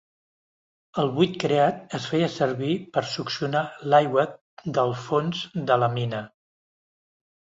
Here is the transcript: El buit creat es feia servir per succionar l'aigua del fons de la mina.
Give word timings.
El 1.01 1.09
buit 1.17 1.33
creat 1.41 1.91
es 1.97 2.07
feia 2.13 2.29
servir 2.35 2.77
per 2.95 3.03
succionar 3.09 3.61
l'aigua 3.95 4.23
del 4.79 4.95
fons 5.03 5.43
de 5.69 5.77
la 5.85 5.91
mina. 5.99 6.23